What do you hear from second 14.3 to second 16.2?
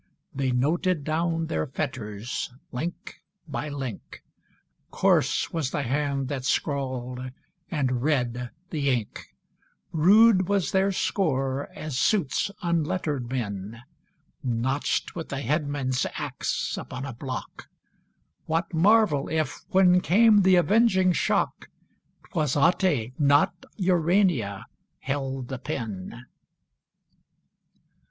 Notched with a headman's